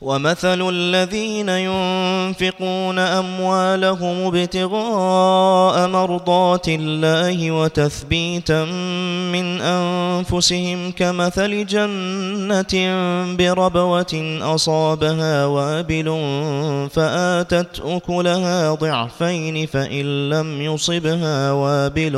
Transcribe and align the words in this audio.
ومثل 0.00 0.68
الذين 0.68 1.48
ينفقون 1.48 2.98
أموالهم 2.98 4.26
ابتغاء 4.26 5.88
مرضات 5.88 6.68
الله 6.68 7.50
وتثبيتا 7.50 8.64
من 9.34 9.60
أنفسهم 9.60 10.90
كمثل 10.92 11.66
جنة 11.66 12.74
بربوة 13.36 14.38
أصابها 14.42 15.46
وابل 15.46 16.06
فآتت 16.90 17.80
أكلها 17.84 18.74
ضعفين 18.74 19.66
فإن 19.66 20.30
لم 20.30 20.62
يصبها 20.62 21.52
وابل 21.52 22.14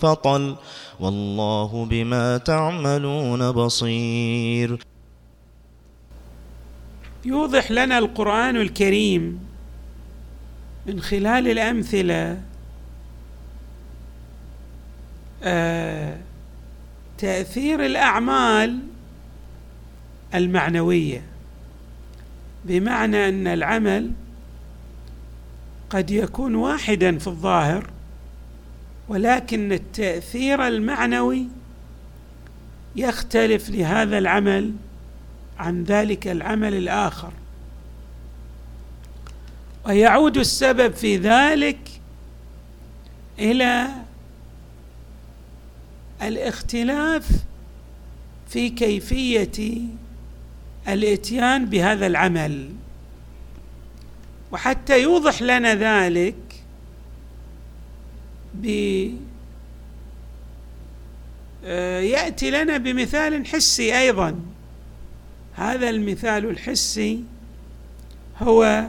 فطل 0.00 0.54
والله 1.00 1.86
بما 1.90 2.38
تعملون 2.38 3.50
بصير 3.52 4.89
يوضح 7.24 7.70
لنا 7.70 7.98
القرآن 7.98 8.56
الكريم 8.56 9.40
من 10.86 11.00
خلال 11.00 11.48
الأمثلة 11.48 12.40
آه 15.42 16.18
تأثير 17.18 17.86
الأعمال 17.86 18.78
المعنوية 20.34 21.22
بمعنى 22.64 23.28
أن 23.28 23.46
العمل 23.46 24.10
قد 25.90 26.10
يكون 26.10 26.54
واحدا 26.54 27.18
في 27.18 27.26
الظاهر 27.26 27.90
ولكن 29.08 29.72
التأثير 29.72 30.66
المعنوي 30.66 31.46
يختلف 32.96 33.70
لهذا 33.70 34.18
العمل 34.18 34.72
عن 35.60 35.84
ذلك 35.84 36.28
العمل 36.28 36.74
الآخر. 36.74 37.32
ويعود 39.86 40.36
السبب 40.36 40.94
في 40.94 41.16
ذلك 41.16 41.78
إلى 43.38 43.88
الاختلاف 46.22 47.28
في 48.48 48.70
كيفية 48.70 49.80
الإتيان 50.88 51.66
بهذا 51.66 52.06
العمل. 52.06 52.70
وحتى 54.52 55.02
يوضح 55.02 55.42
لنا 55.42 55.74
ذلك 55.74 56.36
ب 58.54 58.66
آه، 61.64 62.00
يأتي 62.00 62.50
لنا 62.50 62.76
بمثال 62.76 63.46
حسي 63.46 63.98
أيضا. 63.98 64.40
هذا 65.60 65.90
المثال 65.90 66.50
الحسي 66.50 67.24
هو 68.38 68.88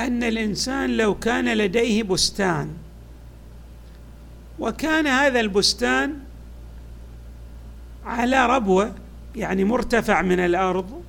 أن 0.00 0.22
الإنسان 0.22 0.96
لو 0.96 1.14
كان 1.14 1.54
لديه 1.54 2.02
بستان 2.02 2.70
وكان 4.58 5.06
هذا 5.06 5.40
البستان 5.40 6.18
على 8.04 8.46
ربوة 8.46 8.94
يعني 9.36 9.64
مرتفع 9.64 10.22
من 10.22 10.40
الأرض 10.40 11.02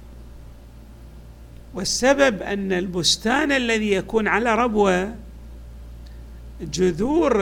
والسبب 1.73 2.41
أن 2.41 2.71
البستان 2.71 3.51
الذي 3.51 3.91
يكون 3.91 4.27
على 4.27 4.55
ربوة 4.55 5.15
جذور 6.61 7.41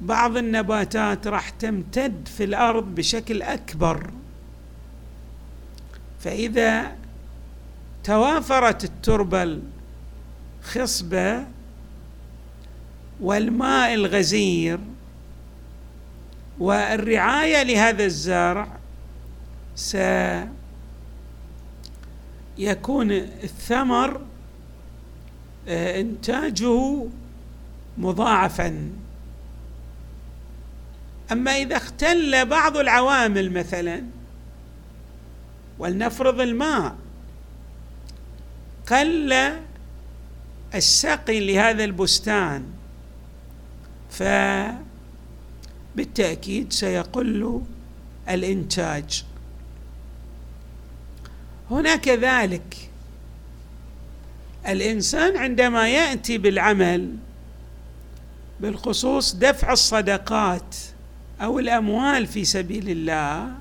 بعض 0.00 0.36
النباتات 0.36 1.26
راح 1.26 1.50
تمتد 1.50 2.28
في 2.36 2.44
الأرض 2.44 2.94
بشكل 2.94 3.42
أكبر. 3.42 4.10
فإذا 6.20 6.96
توافرت 8.04 8.84
التربة 8.84 9.58
الخصبة 10.62 11.44
والماء 13.20 13.94
الغزير 13.94 14.78
والرعاية 16.58 17.62
لهذا 17.62 18.04
الزرع 18.04 18.68
سيكون 22.56 23.10
الثمر 23.12 24.20
آه، 25.68 26.00
إنتاجه 26.00 27.06
مضاعفا. 27.98 28.90
أما 31.32 31.50
إذا 31.50 31.76
اختل 31.76 32.46
بعض 32.46 32.76
العوامل 32.76 33.52
مثلا 33.52 34.02
ولنفرض 35.78 36.40
الماء 36.40 36.96
قل 38.86 39.52
السقي 40.74 41.46
لهذا 41.46 41.84
البستان 41.84 42.64
فبالتاكيد 45.94 46.72
سيقل 46.72 47.62
الإنتاج. 48.28 49.24
هنا 51.70 51.96
كذلك 51.96 52.90
الإنسان 54.68 55.36
عندما 55.36 55.88
يأتي 55.88 56.38
بالعمل 56.38 57.16
بالخصوص 58.60 59.34
دفع 59.34 59.72
الصدقات 59.72 60.76
أو 61.44 61.58
الأموال 61.58 62.26
في 62.26 62.44
سبيل 62.44 62.90
الله 62.90 63.54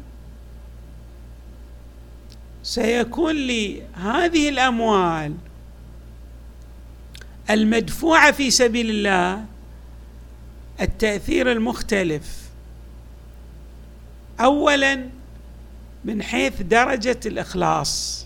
سيكون 2.64 3.36
لهذه 3.36 4.50
الأموال 4.50 5.36
المدفوعة 7.50 8.32
في 8.32 8.52
سبيل 8.52 8.90
الله 8.90 9.46
التأثير 10.82 11.52
المختلف. 11.52 12.44
اولا 14.40 15.10
من 16.06 16.24
حيث 16.24 16.62
درجة 16.62 17.20
الإخلاص. 17.26 18.26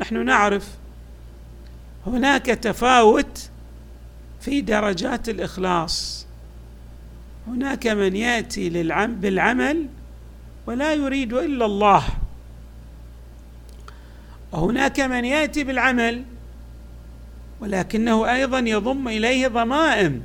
نحن 0.00 0.24
نعرف 0.24 0.68
هناك 2.06 2.46
تفاوت 2.46 3.50
في 4.40 4.60
درجات 4.60 5.28
الإخلاص. 5.28 6.17
هناك 7.48 7.86
من 7.86 8.16
يأتي 8.16 8.68
للعم 8.68 9.14
بالعمل 9.14 9.86
ولا 10.66 10.94
يريد 10.94 11.32
إلا 11.32 11.64
الله. 11.64 12.04
وهناك 14.52 15.00
من 15.00 15.24
يأتي 15.24 15.64
بالعمل 15.64 16.24
ولكنه 17.60 18.32
أيضا 18.34 18.58
يضم 18.58 19.08
إليه 19.08 19.48
ضمائم. 19.48 20.22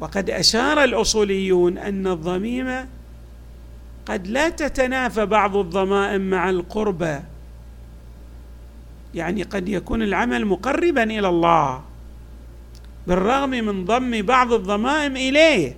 وقد 0.00 0.30
أشار 0.30 0.84
الأصوليون 0.84 1.78
أن 1.78 2.06
الضميمة 2.06 2.86
قد 4.06 4.26
لا 4.26 4.48
تتنافى 4.48 5.26
بعض 5.26 5.56
الضمائم 5.56 6.30
مع 6.30 6.50
القربى. 6.50 7.18
يعني 9.14 9.42
قد 9.42 9.68
يكون 9.68 10.02
العمل 10.02 10.46
مقربا 10.46 11.02
إلى 11.02 11.28
الله. 11.28 11.87
بالرغم 13.08 13.50
من 13.50 13.84
ضم 13.84 14.22
بعض 14.22 14.52
الضمائم 14.52 15.16
إليه. 15.16 15.76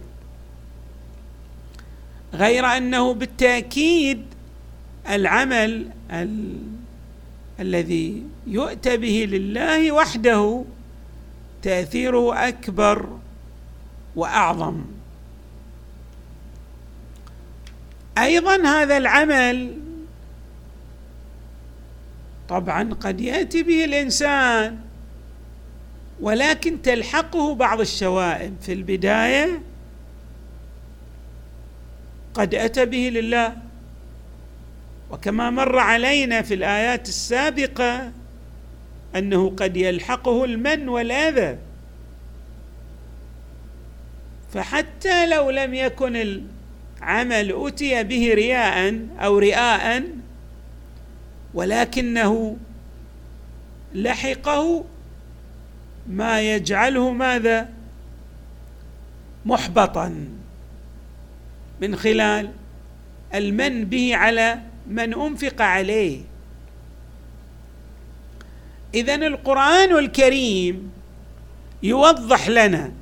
غير 2.34 2.66
أنه 2.66 3.14
بالتأكيد 3.14 4.22
العمل 5.10 5.90
ال... 6.10 6.58
الذي 7.60 8.22
يؤتى 8.46 8.96
به 8.96 9.26
لله 9.30 9.92
وحده 9.92 10.64
تأثيره 11.62 12.48
أكبر 12.48 13.18
وأعظم. 14.16 14.84
أيضا 18.18 18.56
هذا 18.56 18.96
العمل 18.96 19.76
طبعا 22.48 22.94
قد 22.94 23.20
يأتي 23.20 23.62
به 23.62 23.84
الإنسان 23.84 24.89
ولكن 26.20 26.82
تلحقه 26.82 27.54
بعض 27.54 27.80
الشوائب. 27.80 28.54
في 28.60 28.72
البداية 28.72 29.62
قد 32.34 32.54
أتى 32.54 32.86
به 32.86 33.08
لله 33.14 33.56
وكما 35.10 35.50
مر 35.50 35.78
علينا 35.78 36.42
في 36.42 36.54
الآيات 36.54 37.08
السابقة 37.08 38.12
أنه 39.16 39.50
قد 39.50 39.76
يلحقه 39.76 40.44
المن 40.44 40.88
والأذى. 40.88 41.58
فحتى 44.54 45.26
لو 45.26 45.50
لم 45.50 45.74
يكن 45.74 46.16
العمل 46.16 47.66
أتي 47.66 48.02
به 48.04 48.34
رياء 48.34 49.06
أو 49.20 49.38
رئاء 49.38 50.04
ولكنه 51.54 52.56
لحقه 53.94 54.84
ما 56.08 56.40
يجعله 56.40 57.10
ماذا؟ 57.10 57.68
محبطا. 59.46 60.28
من 61.80 61.96
خلال 61.96 62.52
المن 63.34 63.84
به 63.84 64.16
على 64.16 64.58
من 64.86 65.14
أنفق 65.14 65.62
عليه. 65.62 66.20
اذا 68.94 69.14
القرآن 69.14 69.98
الكريم 69.98 70.92
يوضح 71.82 72.48
لنا 72.48 72.92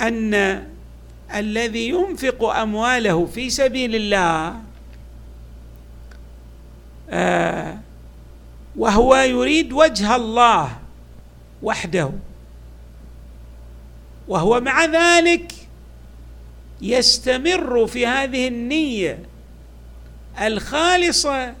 أن 0.00 0.64
الذي 1.34 1.88
ينفق 1.88 2.44
أمواله 2.44 3.26
في 3.26 3.50
سبيل 3.50 3.94
الله 3.94 4.60
آه 7.10 7.78
وهو 8.76 9.16
يريد 9.16 9.72
وجه 9.72 10.16
الله 10.16 10.79
وحده. 11.62 12.10
وهو 14.28 14.60
مع 14.60 14.84
ذلك 14.84 15.52
يستمر 16.82 17.86
في 17.86 18.06
هذه 18.06 18.48
النية 18.48 19.18
الخالصة 20.40 21.54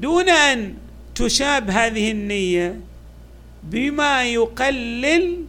دون 0.00 0.28
أن 0.28 0.74
تشاب 1.14 1.70
هذه 1.70 2.10
النية 2.10 2.80
بما 3.62 4.24
يقلل 4.24 5.44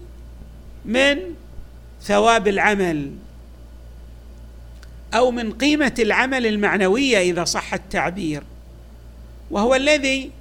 من 0.86 1.18
ثواب 2.02 2.48
العمل 2.48 3.12
أو 5.14 5.32
من 5.32 5.52
قيمة 5.54 5.94
العمل 6.00 6.48
المعنوية 6.48 7.18
إذا 7.18 7.44
صح 7.44 7.74
التعبير. 7.74 8.44
وهو 9.52 9.76
الذي 9.76 10.32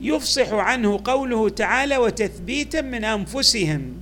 يفصح 0.00 0.52
عنه 0.52 1.00
قوله 1.04 1.48
تعالى 1.48 1.96
وتثبيتا 1.96 2.80
من 2.80 3.04
أنفسهم. 3.04 3.94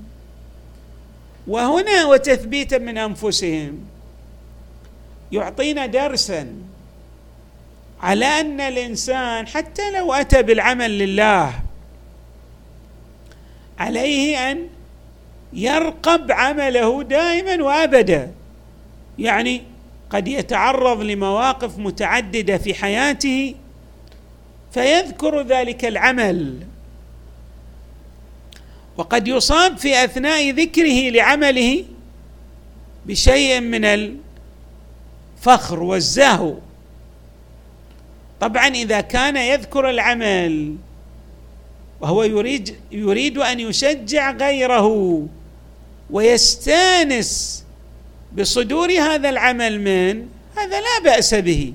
وهنا 1.47 2.05
وتثبيتا 2.05 2.79
من 2.79 2.99
أنفسهم. 2.99 3.81
يعطينا 5.33 5.87
درسا 5.87 6.53
على 8.01 8.27
أن 8.27 8.61
الإنسان 8.61 9.47
حتى 9.47 9.91
لو 9.91 10.13
أتى 10.13 10.43
بالعمل 10.43 10.99
لله 10.99 11.53
عليه 13.79 14.51
أن 14.51 14.69
يرقب 15.53 16.33
عمله 16.33 17.03
دائما 17.03 17.65
وابدا. 17.65 18.33
يعني 19.19 19.63
قد 20.11 20.29
يتعرض 20.29 21.01
لمواقف 21.03 21.79
متعددة 21.79 22.59
في 22.59 22.75
حياته 22.75 23.55
فيذكر 24.77 25.43
ذلك 25.43 25.85
العمل. 25.85 26.61
وقد 28.97 29.29
يصاب 29.29 29.77
في 29.77 30.05
أثناء 30.05 30.51
ذكره 30.51 31.11
لعمله 31.11 31.85
بشيء 33.07 33.61
من 33.61 33.85
الفخر 35.39 35.83
والزهو. 35.83 36.55
طبعا 38.41 38.67
إذا 38.67 39.01
كان 39.01 39.37
يذكر 39.37 39.91
العمل 39.91 40.77
وهو 42.01 42.23
يريد 42.23 42.77
يريد 42.93 43.39
أن 43.39 43.61
يشجع 43.61 44.31
غيره 44.31 45.27
ويستانس 46.11 47.65
بصدور 48.33 48.93
هذا 48.93 49.29
العمل 49.29 49.81
من 49.81 50.27
هذا 50.57 50.81
لا 50.81 50.99
بأس 51.05 51.35
به. 51.35 51.73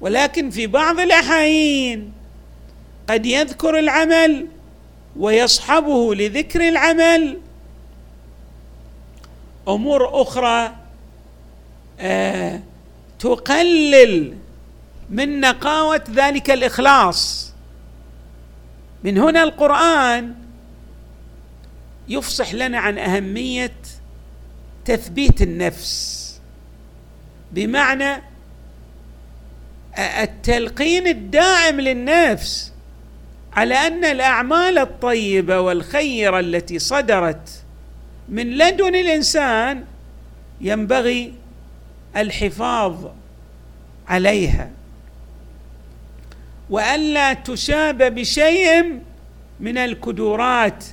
ولكن 0.00 0.50
في 0.50 0.66
بعض 0.66 1.00
الأحايين 1.00 2.12
قد 3.08 3.26
يذكر 3.26 3.78
العمل 3.78 4.46
ويصحبه 5.16 6.14
لذكر 6.14 6.68
العمل. 6.68 7.38
أمور 9.68 10.22
أخرى 10.22 10.76
آه 12.00 12.60
تقلل 13.18 14.36
من 15.10 15.40
نقاوة 15.40 16.04
ذلك 16.10 16.50
الإخلاص. 16.50 17.52
من 19.04 19.18
هنا 19.18 19.42
القرآن 19.42 20.34
يفصح 22.08 22.54
لنا 22.54 22.78
عن 22.78 22.98
أهمية 22.98 23.72
تثبيت 24.84 25.42
النفس. 25.42 26.20
بمعنى 27.52 28.22
التلقين 29.98 31.06
الدائم 31.06 31.80
للنفس 31.80 32.72
على 33.52 33.74
أن 33.74 34.04
الأعمال 34.04 34.78
الطيبة 34.78 35.60
والخيره 35.60 36.40
التي 36.40 36.78
صدرت 36.78 37.62
من 38.28 38.50
لدن 38.58 38.94
الإنسان 38.94 39.84
ينبغي 40.60 41.34
الحفاظ 42.16 43.06
عليها. 44.08 44.70
وألا 46.70 47.32
تشاب 47.32 48.02
بشيء 48.14 49.00
من 49.60 49.78
الكدورات 49.78 50.84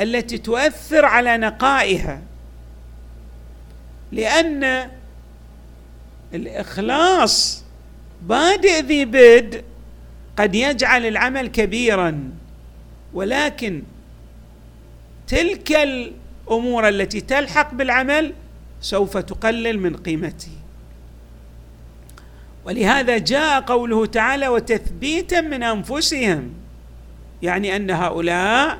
التي 0.00 0.38
تؤثر 0.38 1.04
على 1.04 1.36
نقائها 1.36 2.20
لأن 4.12 4.90
الإخلاص 6.34 7.64
بادئ 8.26 8.80
ذي 8.82 9.04
بدء 9.04 9.62
قد 10.36 10.54
يجعل 10.54 11.06
العمل 11.06 11.46
كبيرا. 11.46 12.30
ولكن 13.14 13.82
تلك 15.26 15.72
الأمور 15.72 16.88
التي 16.88 17.20
تلحق 17.20 17.74
بالعمل 17.74 18.32
سوف 18.80 19.16
تقلل 19.16 19.78
من 19.78 19.96
قيمته 19.96 20.52
ولهذا 22.64 23.18
جاء 23.18 23.60
قوله 23.60 24.06
تعالى 24.06 24.48
وتثبيتا 24.48 25.40
من 25.40 25.62
أنفسهم. 25.62 26.52
يعني 27.42 27.76
أن 27.76 27.90
هؤلاء 27.90 28.78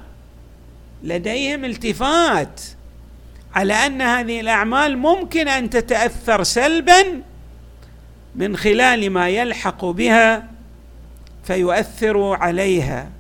لديهم 1.03 1.65
التفات 1.65 2.61
على 3.55 3.75
أن 3.75 4.03
هذه 4.03 4.41
الأعمال 4.41 4.99
ممكن 4.99 5.49
أن 5.49 5.71
تتأثر 5.71 6.43
سلبا 6.43 7.23
من 8.35 8.57
خلال 8.57 9.11
ما 9.11 9.29
يلحق 9.29 9.85
بها 9.85 10.49
فيؤثر 11.45 12.35
عليها. 12.35 13.11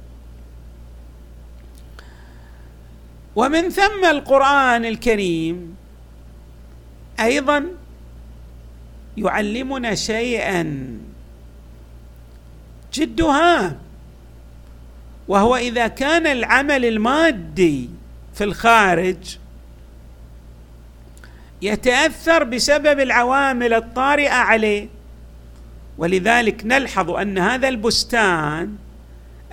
ومن 3.36 3.70
ثم 3.70 4.04
القرآن 4.04 4.84
الكريم 4.84 5.76
أيضا 7.20 7.66
يعلمنا 9.16 9.94
شيئا. 9.94 10.88
جد 12.92 13.20
هام 13.20 13.78
وهو 15.28 15.56
إذا 15.56 15.86
كان 15.88 16.26
العمل 16.26 16.84
المادي 16.84 17.90
في 18.34 18.44
الخارج 18.44 19.36
يتأثر 21.62 22.44
بسبب 22.44 23.00
العوامل 23.00 23.74
الطارئة 23.74 24.34
عليه. 24.34 24.88
ولذلك 25.98 26.66
نلحظ 26.66 27.10
أن 27.10 27.38
هذا 27.38 27.68
البستان 27.68 28.76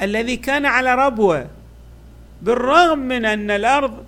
الذي 0.02 0.36
كان 0.38 0.66
على 0.66 0.96
ربوة 0.96 1.48
بالرغم 2.42 3.00
من 3.00 3.26
أن 3.26 3.52
الأرض 3.52 4.06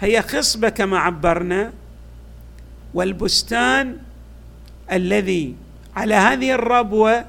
هي 0.00 0.22
خصبة 0.22 0.68
كما 0.68 0.98
عبرنا 0.98 1.72
والبستان 2.94 3.98
الذي 4.92 5.54
على 5.96 6.14
هذه 6.14 6.52
الربوة 6.52 7.24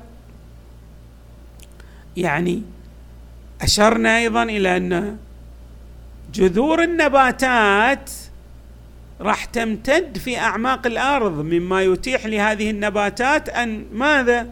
يعني 2.18 2.64
أشرنا 3.62 4.18
أيضا 4.18 4.44
إلى 4.44 4.78
أن 4.78 5.18
جذور 6.34 6.84
النباتات 6.84 8.12
راح 9.22 9.46
تمتد 9.46 10.18
في 10.18 10.38
أعماق 10.40 10.88
الأرض 10.88 11.42
مما 11.42 11.82
يتيح 11.82 12.26
لهذه 12.26 12.70
النباتات 12.70 13.50
أن 13.50 13.86
ماذا؟ 13.94 14.50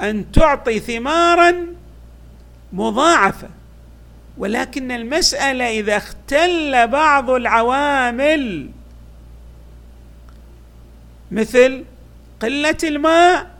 أن 0.00 0.32
تعطي 0.32 0.80
ثمارا 0.80 1.66
مضاعفة. 2.72 3.48
ولكن 4.38 4.90
المسألة 4.90 5.70
إذا 5.80 5.96
اختل 5.96 6.88
بعض 6.88 7.30
العوامل 7.30 8.70
مثل 11.30 11.84
قلة 12.40 12.76
الماء 12.84 13.54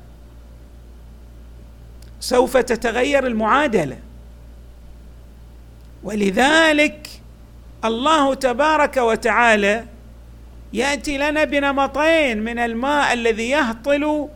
سوف 2.20 2.56
تتغير 2.56 3.26
المعادلة. 3.26 3.98
ولذلك 6.02 7.08
الله 7.84 8.34
تبارك 8.34 8.96
وتعالى 8.96 9.84
يأتي 10.74 11.18
لنا 11.18 11.44
بنمطين 11.44 12.42
من 12.42 12.58
الماء 12.58 13.12
الذي 13.12 13.50
يهطل 13.50 14.28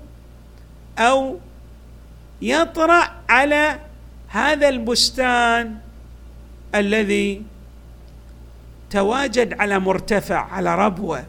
أو 0.98 1.38
يطرأ 2.42 3.10
على 3.28 3.78
هذا 4.28 4.68
البستان 4.68 5.76
الذي 6.74 7.42
تواجد 8.90 9.60
على 9.60 9.78
مرتفع 9.78 10.52
على 10.52 10.74
ربوة. 10.74 11.24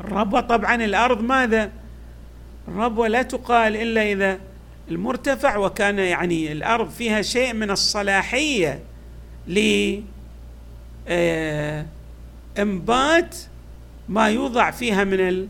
الربوة 0.00 0.40
طبعا 0.40 0.74
الأرض 0.74 1.22
ماذا؟ 1.22 1.70
الربوة 2.68 3.08
لا 3.08 3.22
تقال 3.22 3.76
إلا 3.76 4.12
إذا 4.12 4.38
المرتفع 4.90 5.56
وكان 5.56 5.98
يعني 5.98 6.52
الأرض 6.52 6.90
فيها 6.90 7.22
شيء 7.22 7.52
من 7.54 7.70
الصلاحية 7.70 8.80
لانبات 9.46 10.02
آه، 11.08 11.86
ما 14.08 14.28
يوضع 14.28 14.70
فيها 14.70 15.04
من 15.04 15.48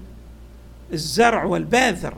الزرع 0.92 1.44
والبذر. 1.44 2.14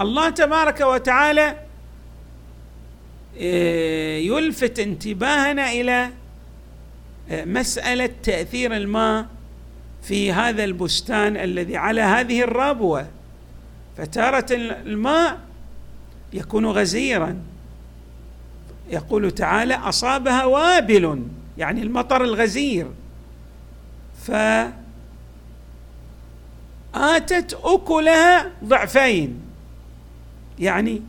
الله 0.00 0.30
تبارك 0.30 0.80
وتعالى 0.80 1.56
آه، 3.38 4.16
يلفت 4.16 4.78
انتباهنا 4.78 5.72
إلى 5.72 6.10
آه، 7.30 7.44
مسألة 7.44 8.10
تأثير 8.22 8.76
الماء 8.76 9.26
في 10.02 10.32
هذا 10.32 10.64
البستان 10.64 11.36
الذي 11.36 11.76
على 11.76 12.00
هذه 12.00 12.42
الربوة. 12.42 13.06
فتارة 13.96 14.46
الماء 14.52 15.38
يكون 16.32 16.66
غزيرا. 16.66 17.42
يقول 18.90 19.30
تعالى 19.30 19.74
أصابها 19.74 20.44
وابل. 20.44 21.22
يعني 21.58 21.82
المطر 21.82 22.24
الغزير. 22.24 22.86
فاتت 24.22 24.70
أكلها 27.64 28.50
ضعفين. 28.64 29.40
يعني 30.58 31.02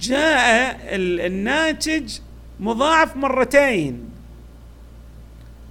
جاء 0.00 0.80
الناتج 1.26 2.18
مضاعف 2.60 3.16
مرتين. 3.16 4.10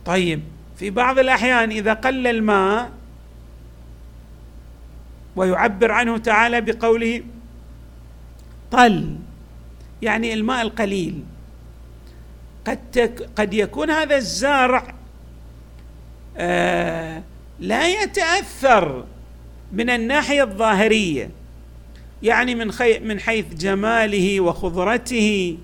طيب 0.05 0.41
في 0.77 0.89
بعض 0.89 1.19
الأحيان 1.19 1.71
إذا 1.71 1.93
قل 1.93 2.27
الماء 2.27 2.91
ويعبر 5.35 5.91
عنه 5.91 6.17
تعالى 6.17 6.61
بقوله 6.61 7.23
طل 8.71 9.15
يعني 10.01 10.33
الماء 10.33 10.61
القليل. 10.61 11.23
قد 12.67 12.79
تك 12.91 13.29
قد 13.35 13.53
يكون 13.53 13.89
هذا 13.89 14.15
الزرع 14.15 14.93
آه 16.37 17.23
لا 17.59 17.87
يتأثر 17.87 19.05
من 19.71 19.89
الناحية 19.89 20.43
الظاهرية. 20.43 21.29
يعني 22.23 22.55
من 22.55 22.71
خي 22.71 22.99
من 22.99 23.19
حيث 23.19 23.53
جماله 23.53 24.41
وخضرته 24.41 25.57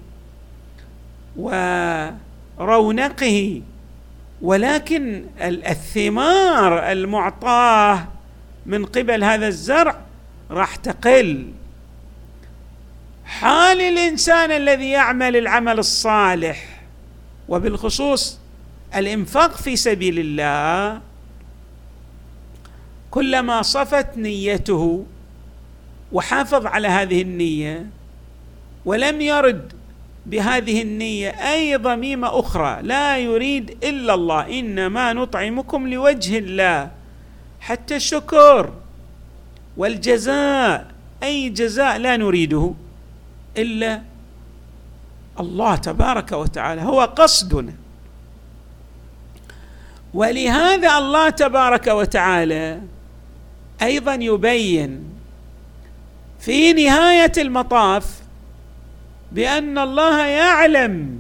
ورونقه. 2.58 3.62
ولكن 4.42 5.26
الثمار 5.42 6.92
المعطاة 6.92 8.08
من 8.66 8.86
قبل 8.86 9.24
هذا 9.24 9.48
الزرع 9.48 10.00
راح 10.52 10.76
تقل. 10.76 11.52
حال 13.26 13.82
الإنسان 13.82 14.52
الذي 14.52 14.90
يعمل 14.90 15.36
العمل 15.36 15.80
الصالح 15.80 16.79
وبالخصوص 17.50 18.40
الإنفاق 18.96 19.58
في 19.58 19.76
سبيل 19.76 20.20
الله 20.20 21.02
كلما 23.12 23.62
صفت 23.62 24.18
نيته 24.18 25.06
وحافظ 26.12 26.66
على 26.66 26.88
هذه 26.88 27.22
النية 27.22 27.86
ولم 28.86 29.22
يرد 29.22 29.74
بهذه 30.26 30.82
النية 30.82 31.30
أي 31.30 31.76
ضميمة 31.76 32.40
أخرى 32.40 32.80
لا 32.82 33.18
يريد 33.18 33.78
إلا 33.84 34.14
الله 34.14 34.60
إنما 34.60 35.14
نطعمكم 35.14 35.88
لوجه 35.88 36.38
الله. 36.38 36.92
حتى 37.60 37.96
الشكر 37.96 38.74
والجزاء 39.78 40.92
أي 41.24 41.50
جزاء 41.50 41.98
لا 41.98 42.18
نريده 42.18 42.74
إلا 43.58 44.02
الله 45.40 45.76
تبارك 45.76 46.32
وتعالى 46.32 46.82
هو 46.82 47.02
قصدنا 47.02 47.74
ولهذا 50.14 50.98
الله 50.98 51.30
تبارك 51.30 51.88
وتعالى 51.88 52.82
أيضا 53.82 54.14
يبين 54.14 55.04
في 56.40 56.74
نهاية 56.74 57.32
المطاف 57.38 58.20
بأن 59.32 59.78
الله 59.78 60.26
يعلم 60.26 61.20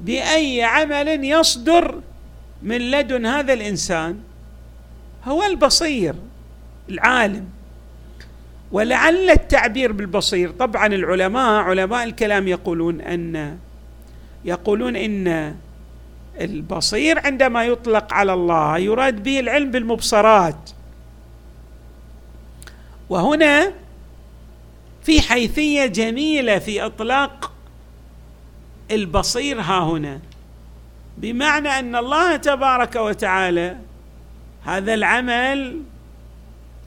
بأي 0.00 0.62
عمل 0.62 1.24
يصدر 1.24 2.00
من 2.62 2.90
لدن 2.90 3.26
هذا 3.26 3.52
الإنسان 3.52 4.18
هو 5.24 5.42
البصير 5.42 6.14
العالم. 6.88 7.46
ولعل 8.72 9.30
التعبير 9.30 9.92
بالبصير. 9.92 10.50
طبعا 10.50 10.86
العلماء 10.86 11.62
علماء 11.62 12.04
الكلام 12.04 12.48
يقولون 12.48 13.00
أن 13.00 13.58
يقولون 14.44 14.96
إن 14.96 15.54
البصير 16.40 17.26
عندما 17.26 17.64
يطلق 17.64 18.12
على 18.12 18.32
الله 18.32 18.78
يراد 18.78 19.22
به 19.22 19.40
العلم 19.40 19.70
بالمبصرات. 19.70 20.70
وهنا 23.08 23.72
في 25.02 25.20
حيثية 25.20 25.86
جميلة 25.86 26.58
في 26.58 26.86
إطلاق 26.86 27.52
البصير 28.90 29.60
ها 29.60 29.84
هنا 29.84 30.20
بمعنى 31.18 31.68
أن 31.68 31.96
الله 31.96 32.36
تبارك 32.36 32.96
وتعالى 32.96 33.76
هذا 34.64 34.94
العمل 34.94 35.80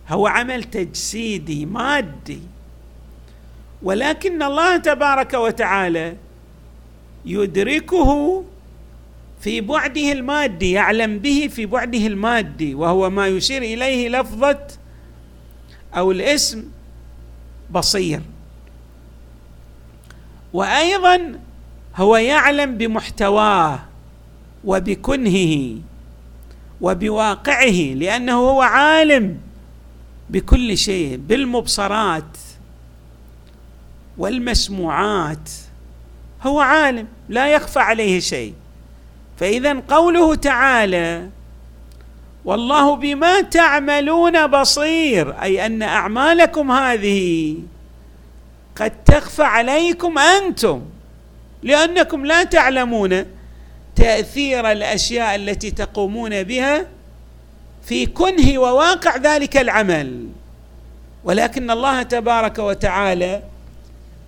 هو 0.09 0.27
عمل 0.27 0.63
تجسيدي 0.63 1.65
مادي. 1.65 2.39
ولكن 3.83 4.43
الله 4.43 4.77
تبارك 4.77 5.33
وتعالى 5.33 6.15
يدركه 7.25 8.43
في 9.41 9.61
بعده 9.61 10.11
المادي 10.11 10.71
يعلم 10.71 11.19
به 11.19 11.49
في 11.51 11.65
بعده 11.65 12.07
المادي 12.07 12.75
وهو 12.75 13.09
ما 13.09 13.27
يشير 13.27 13.61
إليه 13.61 14.09
لفظة 14.09 14.59
أو 15.97 16.11
الاسم 16.11 16.63
بصير. 17.71 18.21
وأيضا 20.53 21.39
هو 21.95 22.17
يعلم 22.17 22.77
بمحتواه 22.77 23.79
وبكنهه 24.63 25.75
وبواقعه 26.81 27.93
لأنه 27.95 28.33
هو 28.33 28.61
عالم 28.61 29.37
بكل 30.29 30.77
شيء 30.77 31.17
بالمبصرات 31.17 32.37
والمسموعات. 34.17 35.49
هو 36.43 36.59
عالم 36.59 37.07
لا 37.29 37.47
يخفى 37.47 37.79
عليه 37.79 38.19
شيء. 38.19 38.53
فإذا 39.37 39.81
قوله 39.87 40.35
تعالى 40.35 41.29
والله 42.45 42.95
بما 42.95 43.41
تعملون 43.41 44.47
بصير 44.47 45.41
أي 45.41 45.65
أن 45.65 45.81
أعمالكم 45.81 46.71
هذه 46.71 47.57
قد 48.75 49.03
تخفى 49.03 49.43
عليكم 49.43 50.17
أنتم 50.17 50.81
لأنكم 51.63 52.25
لا 52.25 52.43
تعلمون 52.43 53.25
تأثير 53.95 54.71
الأشياء 54.71 55.35
التي 55.35 55.71
تقومون 55.71 56.43
بها 56.43 56.87
في 57.87 58.05
كنه 58.05 58.59
وواقع 58.59 59.17
ذلك 59.17 59.57
العمل. 59.57 60.27
ولكن 61.23 61.71
الله 61.71 62.03
تبارك 62.03 62.59
وتعالى 62.59 63.43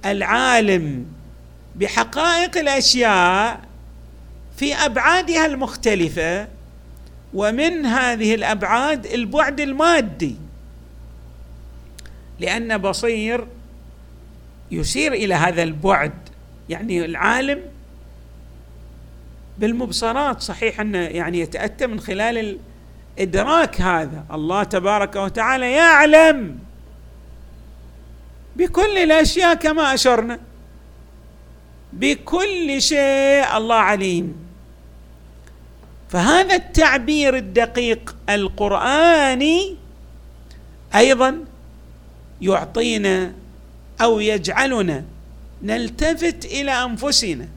العالم 0.06 1.06
بحقائق 1.76 2.58
الأشياء 2.58 3.60
في 4.58 4.76
أبعادها 4.76 5.46
المختلفة 5.46 6.48
ومن 7.34 7.86
هذه 7.86 8.36
الأبعاد 8.36 9.06
البعد 9.06 9.60
المادي. 9.60 10.36
لأن 12.40 12.78
بصير 12.78 13.48
يشير 14.72 15.14
إلى 15.14 15.34
هذا 15.34 15.64
البعد 15.64 16.14
يعني 16.70 17.06
العالم 17.06 17.62
بالمبصرات. 19.58 20.42
صحيح 20.42 20.80
انه 20.80 20.98
يعني 20.98 21.40
يتأتى 21.40 21.88
من 21.88 22.00
خلال 22.00 22.58
إدراك 23.20 23.82
هذا. 23.82 24.26
الله 24.32 24.64
تبارك 24.64 25.16
وتعالى 25.16 25.72
يعلم 25.72 26.60
بكل 28.56 28.98
الأشياء 28.98 29.54
كما 29.54 29.94
أشرنا. 29.94 30.40
بكل 31.94 32.82
شيء 32.82 33.58
الله 33.58 33.76
عليم. 33.76 34.36
فهذا 36.10 36.56
التعبير 36.56 37.38
الدقيق 37.38 38.16
القراني 38.30 39.76
أيضا 40.96 41.46
يعطينا 42.42 43.34
أو 44.02 44.20
يجعلنا 44.20 45.06
نلتفت 45.64 46.46
إلى 46.46 46.72
أنفسنا 46.72 47.48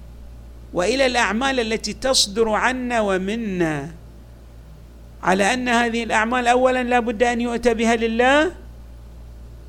وإلى 0.73 1.07
الأعمال 1.07 1.61
التي 1.61 1.93
تصدر 1.93 2.49
عنا 2.49 3.01
ومنا. 3.01 3.91
على 5.23 5.55
أن 5.55 5.69
هذه 5.69 6.03
الأعمال 6.05 6.47
اولا 6.47 6.83
لا 6.83 7.01
بد 7.01 7.23
أن 7.23 7.41
يؤتى 7.41 7.75
بها 7.75 7.97
لله 7.97 8.53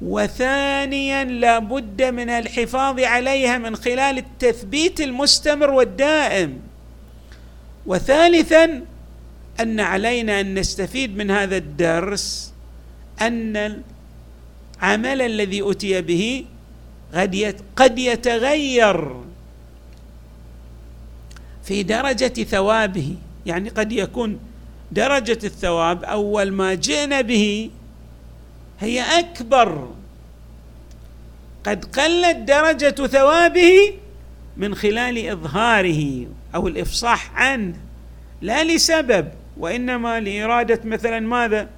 وثانيا 0.01 1.23
لا 1.23 1.59
بد 1.59 2.01
من 2.01 2.29
الحفاظ 2.29 2.99
عليها 2.99 3.57
من 3.57 3.75
خلال 3.75 4.17
التثبيت 4.17 5.01
المستمر 5.01 5.69
والدائم. 5.71 6.59
وثالثا 7.85 8.81
أن 9.59 9.79
علينا 9.79 10.41
أن 10.41 10.59
نستفيد 10.59 11.17
من 11.17 11.31
هذا 11.31 11.57
الدرس 11.57 12.53
أن 13.21 13.83
العمل 14.81 15.21
الذي 15.21 15.71
أتي 15.71 16.01
به 16.01 16.45
قد 17.75 17.99
يتغير 17.99 19.15
في 21.63 21.83
درجة 21.83 22.43
ثوابه. 22.43 23.15
يعني 23.45 23.69
قد 23.69 23.91
يكون 23.91 24.39
درجة 24.93 25.39
الثواب 25.43 26.03
أول 26.03 26.51
ما 26.51 26.73
جئنا 26.73 27.21
به 27.21 27.69
هي 28.79 29.19
أكبر. 29.19 29.89
قد 31.63 31.85
قلت 31.85 32.37
درجة 32.37 33.07
ثوابه 33.07 33.93
من 34.57 34.75
خلال 34.75 35.27
إظهاره 35.27 36.27
أو 36.55 36.67
الإفصاح 36.67 37.31
عنه 37.35 37.75
لا 38.41 38.63
لسبب 38.63 39.27
وإنما 39.57 40.19
لإرادة 40.19 40.79
مثلا 40.83 41.19
ماذا؟ 41.19 41.69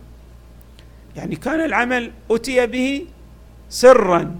يعني 1.15 1.35
كان 1.35 1.65
العمل 1.65 2.11
أتي 2.31 2.67
به 2.67 3.05
سرا 3.69 4.35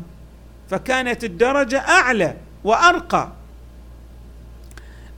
فكانت 0.69 1.23
الدرجة 1.23 1.79
أعلى 1.79 2.35
وأرقى. 2.63 3.31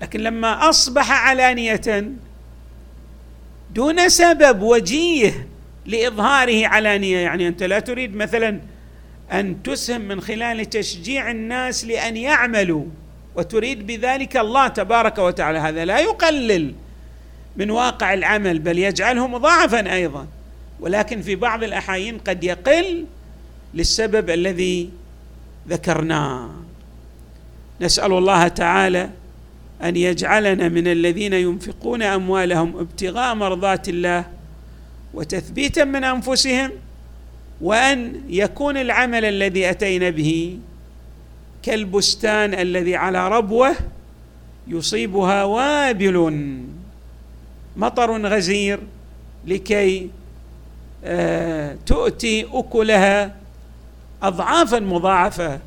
لكن 0.02 0.20
لما 0.20 0.70
أصبح 0.70 1.12
علانية 1.12 2.12
دون 3.74 4.10
سبب 4.10 4.62
وجيه 4.62 5.48
لإظهاره 5.86 6.68
علانية. 6.68 7.18
يعني 7.18 7.48
أنت 7.48 7.64
لا 7.64 7.80
تريد 7.80 8.16
مثلا 8.16 8.60
أن 9.32 9.64
تسهم 9.64 10.02
من 10.02 10.22
خلال 10.22 10.70
تشجيع 10.70 11.32
الناس 11.32 11.86
لأن 11.86 12.18
يعملوا 12.18 12.86
وتريد 13.36 13.88
بذلك 13.88 14.38
الله 14.38 14.68
تبارك 14.68 15.18
وتعالى. 15.18 15.60
هذا 15.60 15.86
لا 15.86 16.00
يقلل 16.00 16.74
من 17.56 17.72
واقع 17.72 18.14
العمل 18.14 18.60
بل 18.60 18.80
يجعله 18.80 19.28
مضاعفا 19.28 19.94
أيضا. 19.94 20.28
ولكن 20.80 21.22
في 21.22 21.36
بعض 21.36 21.64
الأحايين 21.64 22.18
قد 22.18 22.44
يقل 22.44 23.06
للسبب 23.74 24.30
الذي 24.30 24.90
ذكرناه. 25.70 26.50
نسأل 27.82 28.12
الله 28.12 28.48
تعالى 28.48 29.10
أن 29.84 29.96
يجعلنا 29.96 30.70
من 30.70 30.88
الذين 30.88 31.34
ينفقون 31.34 32.02
أموالهم 32.02 32.78
ابتغاء 32.78 33.36
مرضات 33.36 33.90
الله 33.90 34.26
وتثبيتا 35.14 35.84
من 35.84 36.04
أنفسهم 36.04 36.72
وأن 37.62 38.22
يكون 38.30 38.78
العمل 38.78 39.26
الذي 39.26 39.70
أتينا 39.70 40.10
به 40.10 40.60
كالبستان 41.64 42.54
الذي 42.54 42.96
على 42.96 43.28
ربوة 43.28 43.76
يصيبها 44.68 45.44
وابل 45.44 46.32
مطر 47.78 48.28
غزير 48.28 48.80
لكي 49.46 50.10
آه، 51.06 51.78
تؤتي 51.86 52.48
أكلها 52.54 53.36
اضعافا 54.24 54.80
مضاعفة 54.80 55.60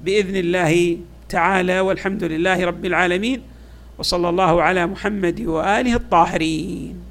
بإذن 0.00 0.36
الله 0.36 0.98
تعالى 1.28 1.80
والحمد 1.80 2.24
لله 2.24 2.64
رب 2.64 2.84
العالمين. 2.84 3.42
وصلى 4.00 4.28
الله 4.28 4.62
على 4.62 4.86
محمد 4.86 5.40
وآله 5.40 5.94
الطاهرين. 5.94 7.09